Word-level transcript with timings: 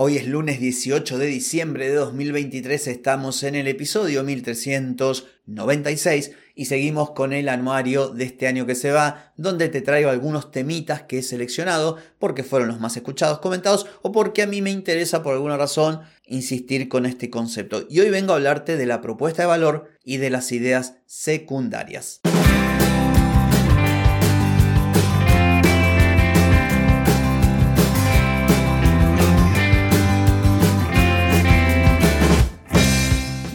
Hoy 0.00 0.16
es 0.16 0.28
lunes 0.28 0.60
18 0.60 1.18
de 1.18 1.26
diciembre 1.26 1.88
de 1.88 1.96
2023, 1.96 2.86
estamos 2.86 3.42
en 3.42 3.56
el 3.56 3.66
episodio 3.66 4.22
1396 4.22 6.30
y 6.54 6.66
seguimos 6.66 7.10
con 7.10 7.32
el 7.32 7.48
anuario 7.48 8.10
de 8.10 8.22
este 8.22 8.46
año 8.46 8.64
que 8.64 8.76
se 8.76 8.92
va, 8.92 9.32
donde 9.36 9.68
te 9.68 9.80
traigo 9.80 10.10
algunos 10.10 10.52
temitas 10.52 11.02
que 11.02 11.18
he 11.18 11.22
seleccionado 11.24 11.96
porque 12.20 12.44
fueron 12.44 12.68
los 12.68 12.78
más 12.78 12.96
escuchados, 12.96 13.40
comentados 13.40 13.88
o 14.02 14.12
porque 14.12 14.42
a 14.42 14.46
mí 14.46 14.62
me 14.62 14.70
interesa 14.70 15.24
por 15.24 15.34
alguna 15.34 15.56
razón 15.56 16.02
insistir 16.26 16.88
con 16.88 17.04
este 17.04 17.28
concepto. 17.28 17.84
Y 17.90 17.98
hoy 17.98 18.10
vengo 18.10 18.34
a 18.34 18.36
hablarte 18.36 18.76
de 18.76 18.86
la 18.86 19.00
propuesta 19.00 19.42
de 19.42 19.48
valor 19.48 19.90
y 20.04 20.18
de 20.18 20.30
las 20.30 20.52
ideas 20.52 20.94
secundarias. 21.06 22.20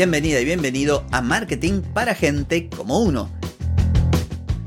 Bienvenida 0.00 0.40
y 0.40 0.46
bienvenido 0.46 1.04
a 1.10 1.20
Marketing 1.20 1.82
para 1.82 2.14
Gente 2.14 2.70
como 2.70 3.00
Uno. 3.00 3.30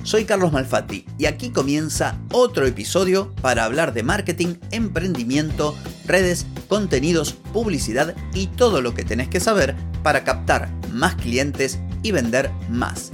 Soy 0.04 0.26
Carlos 0.26 0.52
Malfatti 0.52 1.08
y 1.18 1.26
aquí 1.26 1.50
comienza 1.50 2.20
otro 2.32 2.68
episodio 2.68 3.34
para 3.42 3.66
hablar 3.66 3.96
de 3.96 4.04
marketing, 4.04 4.58
emprendimiento, 4.70 5.76
redes, 6.06 6.46
contenidos, 6.70 7.34
publicidad 7.52 8.16
y 8.36 8.46
todo 8.46 8.84
lo 8.84 8.94
que 8.94 9.06
tenés 9.06 9.28
que 9.28 9.40
saber 9.40 9.76
para 10.04 10.24
captar 10.24 10.70
más 10.92 11.16
clientes 11.16 11.80
y 12.04 12.12
vender 12.12 12.52
más. 12.70 13.12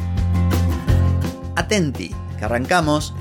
Atenti, 1.55 2.13
que 2.37 2.43
arrancamos. 2.43 3.13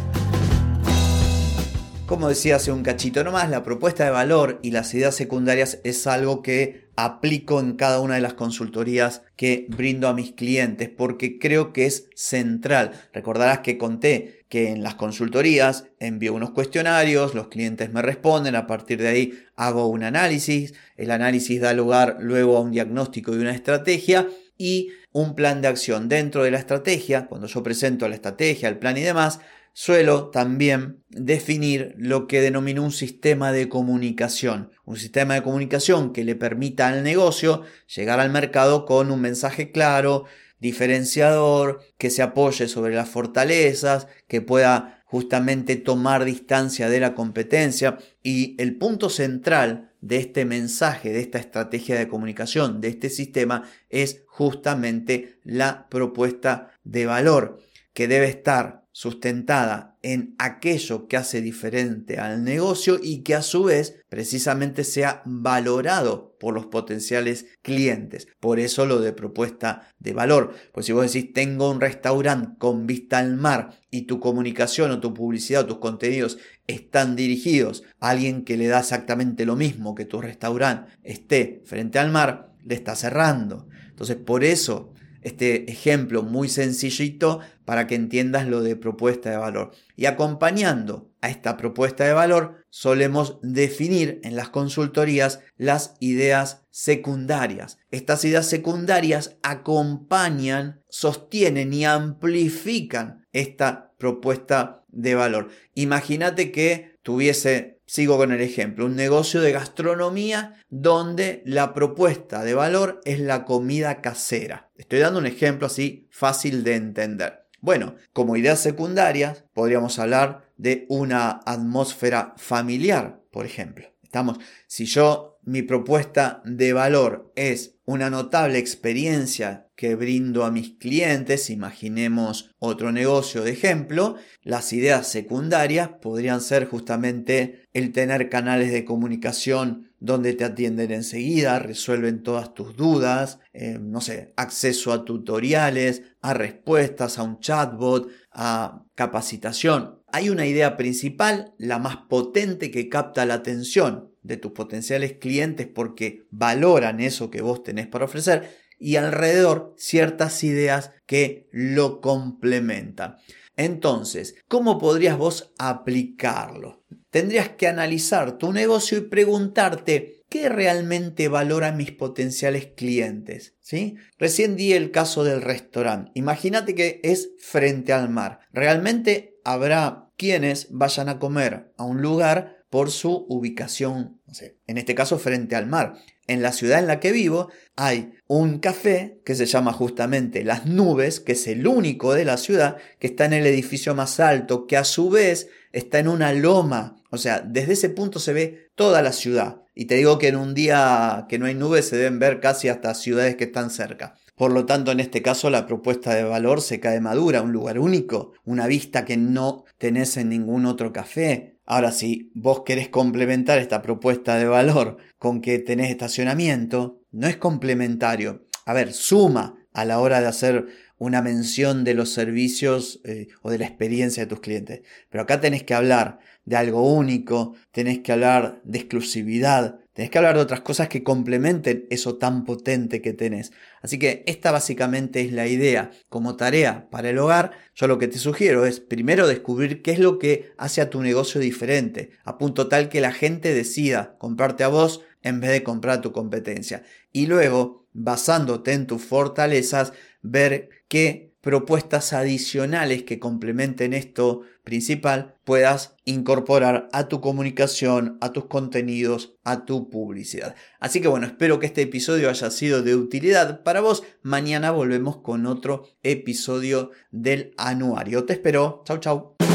Como 2.08 2.30
decía 2.30 2.56
hace 2.56 2.72
un 2.72 2.82
cachito 2.82 3.22
nomás, 3.22 3.50
la 3.50 3.62
propuesta 3.62 4.02
de 4.02 4.10
valor 4.10 4.60
y 4.62 4.70
las 4.70 4.94
ideas 4.94 5.14
secundarias 5.14 5.78
es 5.84 6.06
algo 6.06 6.40
que 6.40 6.88
aplico 6.96 7.60
en 7.60 7.74
cada 7.74 8.00
una 8.00 8.14
de 8.14 8.22
las 8.22 8.32
consultorías 8.32 9.20
que 9.36 9.66
brindo 9.68 10.08
a 10.08 10.14
mis 10.14 10.32
clientes 10.32 10.88
porque 10.88 11.38
creo 11.38 11.74
que 11.74 11.84
es 11.84 12.08
central. 12.14 12.92
Recordarás 13.12 13.58
que 13.58 13.76
conté 13.76 14.46
que 14.48 14.70
en 14.70 14.82
las 14.82 14.94
consultorías 14.94 15.84
envío 16.00 16.32
unos 16.32 16.52
cuestionarios, 16.52 17.34
los 17.34 17.48
clientes 17.48 17.92
me 17.92 18.00
responden, 18.00 18.56
a 18.56 18.66
partir 18.66 19.02
de 19.02 19.08
ahí 19.08 19.44
hago 19.54 19.86
un 19.88 20.02
análisis, 20.02 20.72
el 20.96 21.10
análisis 21.10 21.60
da 21.60 21.74
lugar 21.74 22.16
luego 22.20 22.56
a 22.56 22.62
un 22.62 22.70
diagnóstico 22.70 23.34
y 23.34 23.38
una 23.38 23.54
estrategia 23.54 24.26
y 24.56 24.92
un 25.12 25.34
plan 25.34 25.60
de 25.60 25.68
acción 25.68 26.08
dentro 26.08 26.42
de 26.42 26.52
la 26.52 26.58
estrategia, 26.58 27.26
cuando 27.26 27.48
yo 27.48 27.62
presento 27.62 28.08
la 28.08 28.14
estrategia, 28.14 28.70
el 28.70 28.78
plan 28.78 28.96
y 28.96 29.02
demás, 29.02 29.40
suelo 29.72 30.30
también 30.30 31.04
definir 31.08 31.94
lo 31.96 32.26
que 32.26 32.40
denomino 32.40 32.82
un 32.82 32.92
sistema 32.92 33.52
de 33.52 33.68
comunicación. 33.68 34.70
Un 34.84 34.96
sistema 34.96 35.34
de 35.34 35.42
comunicación 35.42 36.12
que 36.12 36.24
le 36.24 36.34
permita 36.34 36.88
al 36.88 37.02
negocio 37.02 37.62
llegar 37.94 38.20
al 38.20 38.30
mercado 38.30 38.86
con 38.86 39.10
un 39.10 39.20
mensaje 39.20 39.70
claro, 39.70 40.24
diferenciador, 40.60 41.80
que 41.98 42.10
se 42.10 42.22
apoye 42.22 42.68
sobre 42.68 42.94
las 42.94 43.08
fortalezas, 43.08 44.08
que 44.26 44.40
pueda 44.40 45.02
justamente 45.04 45.76
tomar 45.76 46.24
distancia 46.24 46.88
de 46.88 47.00
la 47.00 47.14
competencia. 47.14 47.98
Y 48.22 48.60
el 48.60 48.76
punto 48.76 49.08
central 49.08 49.92
de 50.00 50.18
este 50.18 50.44
mensaje, 50.44 51.12
de 51.12 51.20
esta 51.20 51.38
estrategia 51.38 51.98
de 51.98 52.08
comunicación, 52.08 52.80
de 52.80 52.88
este 52.88 53.10
sistema, 53.10 53.64
es 53.88 54.22
justamente 54.26 55.38
la 55.44 55.88
propuesta 55.88 56.72
de 56.84 57.06
valor 57.06 57.60
que 57.92 58.06
debe 58.06 58.28
estar 58.28 58.86
sustentada 58.98 59.96
en 60.02 60.34
aquello 60.38 61.06
que 61.06 61.16
hace 61.16 61.40
diferente 61.40 62.18
al 62.18 62.42
negocio 62.42 62.98
y 63.00 63.22
que 63.22 63.36
a 63.36 63.42
su 63.42 63.62
vez 63.62 63.94
precisamente 64.08 64.82
sea 64.82 65.22
valorado 65.24 66.34
por 66.40 66.52
los 66.52 66.66
potenciales 66.66 67.46
clientes. 67.62 68.26
Por 68.40 68.58
eso 68.58 68.86
lo 68.86 68.98
de 69.00 69.12
propuesta 69.12 69.94
de 70.00 70.14
valor. 70.14 70.52
Pues 70.72 70.86
si 70.86 70.90
vos 70.90 71.12
decís 71.12 71.32
tengo 71.32 71.70
un 71.70 71.80
restaurante 71.80 72.58
con 72.58 72.88
vista 72.88 73.18
al 73.18 73.36
mar 73.36 73.78
y 73.88 74.02
tu 74.02 74.18
comunicación 74.18 74.90
o 74.90 74.98
tu 74.98 75.14
publicidad 75.14 75.62
o 75.62 75.66
tus 75.66 75.78
contenidos 75.78 76.38
están 76.66 77.14
dirigidos 77.14 77.84
a 78.00 78.10
alguien 78.10 78.42
que 78.42 78.56
le 78.56 78.66
da 78.66 78.80
exactamente 78.80 79.46
lo 79.46 79.54
mismo 79.54 79.94
que 79.94 80.06
tu 80.06 80.20
restaurante 80.20 80.90
esté 81.04 81.62
frente 81.66 82.00
al 82.00 82.10
mar, 82.10 82.50
le 82.64 82.74
está 82.74 82.96
cerrando. 82.96 83.68
Entonces 83.90 84.16
por 84.16 84.42
eso 84.42 84.92
este 85.22 85.70
ejemplo 85.70 86.22
muy 86.22 86.48
sencillito 86.48 87.40
para 87.64 87.86
que 87.86 87.94
entiendas 87.94 88.46
lo 88.46 88.62
de 88.62 88.76
propuesta 88.76 89.30
de 89.30 89.36
valor. 89.36 89.72
Y 89.96 90.06
acompañando 90.06 91.10
a 91.20 91.28
esta 91.28 91.56
propuesta 91.56 92.04
de 92.04 92.12
valor, 92.12 92.64
solemos 92.70 93.38
definir 93.42 94.20
en 94.22 94.36
las 94.36 94.48
consultorías 94.48 95.40
las 95.56 95.94
ideas 96.00 96.66
secundarias. 96.70 97.78
Estas 97.90 98.24
ideas 98.24 98.46
secundarias 98.46 99.36
acompañan, 99.42 100.82
sostienen 100.88 101.72
y 101.72 101.84
amplifican 101.84 103.26
esta 103.32 103.92
propuesta 103.98 104.84
de 104.88 105.14
valor. 105.14 105.48
Imagínate 105.74 106.52
que 106.52 106.98
tuviese 107.02 107.77
Sigo 107.88 108.18
con 108.18 108.32
el 108.32 108.42
ejemplo, 108.42 108.84
un 108.84 108.96
negocio 108.96 109.40
de 109.40 109.50
gastronomía 109.50 110.62
donde 110.68 111.42
la 111.46 111.72
propuesta 111.72 112.44
de 112.44 112.52
valor 112.52 113.00
es 113.06 113.18
la 113.18 113.46
comida 113.46 114.02
casera. 114.02 114.70
Estoy 114.76 114.98
dando 114.98 115.18
un 115.18 115.24
ejemplo 115.24 115.68
así 115.68 116.06
fácil 116.10 116.64
de 116.64 116.74
entender. 116.74 117.46
Bueno, 117.62 117.94
como 118.12 118.36
ideas 118.36 118.60
secundarias 118.60 119.46
podríamos 119.54 119.98
hablar 119.98 120.50
de 120.58 120.84
una 120.90 121.40
atmósfera 121.46 122.34
familiar, 122.36 123.22
por 123.30 123.46
ejemplo. 123.46 123.86
Estamos, 124.02 124.36
si 124.66 124.84
yo 124.84 125.40
mi 125.44 125.62
propuesta 125.62 126.42
de 126.44 126.74
valor 126.74 127.32
es 127.36 127.77
una 127.88 128.10
notable 128.10 128.58
experiencia 128.58 129.70
que 129.74 129.94
brindo 129.94 130.44
a 130.44 130.50
mis 130.50 130.74
clientes, 130.74 131.48
imaginemos 131.48 132.54
otro 132.58 132.92
negocio 132.92 133.42
de 133.42 133.52
ejemplo, 133.52 134.16
las 134.42 134.74
ideas 134.74 135.08
secundarias 135.08 135.88
podrían 136.02 136.42
ser 136.42 136.66
justamente 136.66 137.66
el 137.72 137.92
tener 137.92 138.28
canales 138.28 138.72
de 138.72 138.84
comunicación 138.84 139.90
donde 140.00 140.34
te 140.34 140.44
atienden 140.44 140.92
enseguida, 140.92 141.60
resuelven 141.60 142.22
todas 142.22 142.52
tus 142.52 142.76
dudas, 142.76 143.38
eh, 143.54 143.78
no 143.80 144.02
sé, 144.02 144.34
acceso 144.36 144.92
a 144.92 145.06
tutoriales, 145.06 146.02
a 146.20 146.34
respuestas, 146.34 147.18
a 147.18 147.22
un 147.22 147.40
chatbot, 147.40 148.10
a 148.32 148.84
capacitación. 148.96 150.02
Hay 150.12 150.28
una 150.28 150.44
idea 150.44 150.76
principal, 150.76 151.54
la 151.56 151.78
más 151.78 151.96
potente 151.96 152.70
que 152.70 152.90
capta 152.90 153.24
la 153.24 153.34
atención 153.34 154.10
de 154.28 154.36
tus 154.36 154.52
potenciales 154.52 155.14
clientes 155.14 155.66
porque 155.66 156.26
valoran 156.30 157.00
eso 157.00 157.30
que 157.30 157.42
vos 157.42 157.64
tenés 157.64 157.88
para 157.88 158.04
ofrecer 158.04 158.48
y 158.78 158.96
alrededor 158.96 159.74
ciertas 159.76 160.44
ideas 160.44 160.92
que 161.06 161.48
lo 161.50 162.00
complementan. 162.00 163.16
Entonces, 163.56 164.36
¿cómo 164.46 164.78
podrías 164.78 165.18
vos 165.18 165.52
aplicarlo? 165.58 166.84
Tendrías 167.10 167.48
que 167.48 167.66
analizar 167.66 168.38
tu 168.38 168.52
negocio 168.52 168.98
y 168.98 169.00
preguntarte 169.00 170.22
qué 170.28 170.48
realmente 170.48 171.26
valoran 171.28 171.76
mis 171.76 171.90
potenciales 171.90 172.68
clientes. 172.76 173.56
¿sí? 173.60 173.96
Recién 174.18 174.54
di 174.54 174.74
el 174.74 174.92
caso 174.92 175.24
del 175.24 175.42
restaurante. 175.42 176.12
Imagínate 176.14 176.74
que 176.74 177.00
es 177.02 177.30
frente 177.38 177.92
al 177.92 178.10
mar. 178.10 178.40
Realmente 178.52 179.40
habrá 179.42 180.10
quienes 180.16 180.68
vayan 180.70 181.08
a 181.08 181.18
comer 181.18 181.72
a 181.78 181.84
un 181.84 182.02
lugar 182.02 182.57
por 182.70 182.90
su 182.90 183.26
ubicación, 183.28 184.20
en 184.66 184.78
este 184.78 184.94
caso 184.94 185.18
frente 185.18 185.56
al 185.56 185.66
mar. 185.66 185.94
En 186.26 186.42
la 186.42 186.52
ciudad 186.52 186.78
en 186.78 186.86
la 186.86 187.00
que 187.00 187.10
vivo 187.10 187.48
hay 187.74 188.12
un 188.26 188.58
café 188.58 189.20
que 189.24 189.34
se 189.34 189.46
llama 189.46 189.72
justamente 189.72 190.44
Las 190.44 190.66
Nubes, 190.66 191.20
que 191.20 191.32
es 191.32 191.46
el 191.46 191.66
único 191.66 192.12
de 192.12 192.26
la 192.26 192.36
ciudad, 192.36 192.76
que 192.98 193.06
está 193.06 193.24
en 193.24 193.32
el 193.32 193.46
edificio 193.46 193.94
más 193.94 194.20
alto, 194.20 194.66
que 194.66 194.76
a 194.76 194.84
su 194.84 195.08
vez 195.08 195.48
está 195.72 195.98
en 195.98 196.08
una 196.08 196.34
loma. 196.34 197.02
O 197.10 197.16
sea, 197.16 197.40
desde 197.40 197.72
ese 197.72 197.88
punto 197.88 198.20
se 198.20 198.34
ve 198.34 198.70
toda 198.74 199.00
la 199.00 199.12
ciudad. 199.12 199.62
Y 199.74 199.86
te 199.86 199.94
digo 199.94 200.18
que 200.18 200.28
en 200.28 200.36
un 200.36 200.54
día 200.54 201.26
que 201.30 201.38
no 201.38 201.46
hay 201.46 201.54
nubes 201.54 201.88
se 201.88 201.96
deben 201.96 202.18
ver 202.18 202.40
casi 202.40 202.68
hasta 202.68 202.94
ciudades 202.94 203.36
que 203.36 203.44
están 203.44 203.70
cerca. 203.70 204.16
Por 204.38 204.52
lo 204.52 204.64
tanto, 204.64 204.92
en 204.92 205.00
este 205.00 205.20
caso, 205.20 205.50
la 205.50 205.66
propuesta 205.66 206.14
de 206.14 206.24
valor 206.24 206.62
se 206.62 206.80
cae 206.80 207.00
madura, 207.00 207.42
un 207.42 207.52
lugar 207.52 207.78
único, 207.78 208.32
una 208.44 208.66
vista 208.66 209.04
que 209.04 209.16
no 209.16 209.64
tenés 209.76 210.16
en 210.16 210.30
ningún 210.30 210.64
otro 210.64 210.92
café, 210.92 211.58
Ahora, 211.70 211.92
si 211.92 212.32
vos 212.34 212.62
querés 212.64 212.88
complementar 212.88 213.58
esta 213.58 213.82
propuesta 213.82 214.36
de 214.36 214.46
valor 214.46 214.96
con 215.18 215.42
que 215.42 215.58
tenés 215.58 215.90
estacionamiento, 215.90 217.02
no 217.12 217.26
es 217.26 217.36
complementario. 217.36 218.46
A 218.64 218.72
ver, 218.72 218.94
suma 218.94 219.58
a 219.74 219.84
la 219.84 220.00
hora 220.00 220.22
de 220.22 220.28
hacer 220.28 220.66
una 220.96 221.20
mención 221.20 221.84
de 221.84 221.92
los 221.92 222.08
servicios 222.08 223.02
eh, 223.04 223.28
o 223.42 223.50
de 223.50 223.58
la 223.58 223.66
experiencia 223.66 224.22
de 224.22 224.28
tus 224.28 224.40
clientes. 224.40 224.80
Pero 225.10 225.24
acá 225.24 225.42
tenés 225.42 225.62
que 225.62 225.74
hablar 225.74 226.20
de 226.46 226.56
algo 226.56 226.90
único, 226.90 227.54
tenés 227.70 227.98
que 227.98 228.12
hablar 228.12 228.62
de 228.64 228.78
exclusividad, 228.78 229.78
tenés 229.98 230.12
que 230.12 230.18
hablar 230.18 230.36
de 230.36 230.42
otras 230.42 230.60
cosas 230.60 230.86
que 230.86 231.02
complementen 231.02 231.88
eso 231.90 232.18
tan 232.18 232.44
potente 232.44 233.02
que 233.02 233.14
tenés. 233.14 233.50
Así 233.82 233.98
que 233.98 234.22
esta 234.28 234.52
básicamente 234.52 235.22
es 235.22 235.32
la 235.32 235.48
idea. 235.48 235.90
Como 236.08 236.36
tarea 236.36 236.88
para 236.88 237.10
el 237.10 237.18
hogar, 237.18 237.50
yo 237.74 237.88
lo 237.88 237.98
que 237.98 238.06
te 238.06 238.20
sugiero 238.20 238.64
es 238.64 238.78
primero 238.78 239.26
descubrir 239.26 239.82
qué 239.82 239.90
es 239.90 239.98
lo 239.98 240.20
que 240.20 240.52
hace 240.56 240.82
a 240.82 240.88
tu 240.88 241.02
negocio 241.02 241.40
diferente, 241.40 242.12
a 242.22 242.38
punto 242.38 242.68
tal 242.68 242.90
que 242.90 243.00
la 243.00 243.10
gente 243.10 243.52
decida 243.52 244.14
comprarte 244.18 244.62
a 244.62 244.68
vos 244.68 245.02
en 245.24 245.40
vez 245.40 245.50
de 245.50 245.64
comprar 245.64 246.00
tu 246.00 246.12
competencia. 246.12 246.84
Y 247.10 247.26
luego, 247.26 247.88
basándote 247.92 248.74
en 248.74 248.86
tus 248.86 249.02
fortalezas, 249.02 249.94
ver 250.22 250.68
qué 250.86 251.27
propuestas 251.40 252.12
adicionales 252.12 253.04
que 253.04 253.18
complementen 253.18 253.92
esto 253.94 254.42
principal 254.64 255.36
puedas 255.44 255.96
incorporar 256.04 256.88
a 256.92 257.08
tu 257.08 257.20
comunicación, 257.20 258.18
a 258.20 258.32
tus 258.32 258.46
contenidos, 258.46 259.36
a 259.44 259.64
tu 259.64 259.88
publicidad. 259.88 260.54
Así 260.78 261.00
que 261.00 261.08
bueno, 261.08 261.26
espero 261.26 261.58
que 261.58 261.66
este 261.66 261.82
episodio 261.82 262.28
haya 262.28 262.50
sido 262.50 262.82
de 262.82 262.96
utilidad 262.96 263.62
para 263.62 263.80
vos. 263.80 264.02
Mañana 264.22 264.70
volvemos 264.70 265.18
con 265.18 265.46
otro 265.46 265.84
episodio 266.02 266.90
del 267.10 267.54
anuario. 267.56 268.24
Te 268.24 268.34
espero. 268.34 268.82
Chau, 268.84 268.98
chau. 268.98 269.47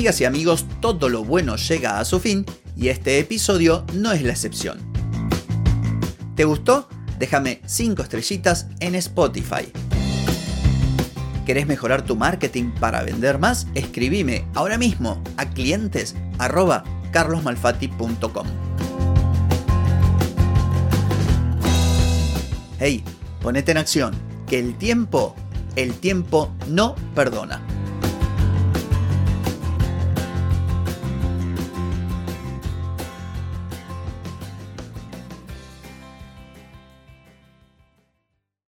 Amigas 0.00 0.20
y 0.22 0.24
amigos, 0.24 0.64
todo 0.80 1.10
lo 1.10 1.24
bueno 1.24 1.56
llega 1.56 2.00
a 2.00 2.06
su 2.06 2.20
fin 2.20 2.46
y 2.74 2.88
este 2.88 3.18
episodio 3.18 3.84
no 3.92 4.12
es 4.12 4.22
la 4.22 4.30
excepción. 4.30 4.78
¿Te 6.34 6.46
gustó? 6.46 6.88
Déjame 7.18 7.60
5 7.66 8.00
estrellitas 8.00 8.68
en 8.80 8.94
Spotify. 8.94 9.70
¿Querés 11.44 11.66
mejorar 11.66 12.00
tu 12.00 12.16
marketing 12.16 12.70
para 12.80 13.02
vender 13.02 13.38
más? 13.38 13.66
Escribime 13.74 14.46
ahora 14.54 14.78
mismo 14.78 15.22
a 15.36 15.50
clientes. 15.50 16.16
Hey, 22.78 23.04
ponete 23.42 23.72
en 23.72 23.76
acción, 23.76 24.14
que 24.46 24.58
el 24.58 24.78
tiempo, 24.78 25.36
el 25.76 25.92
tiempo 25.92 26.50
no 26.68 26.94
perdona. 27.14 27.60